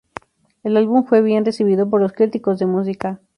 [0.63, 3.19] El álbum fue bien recibido por los críticos de música.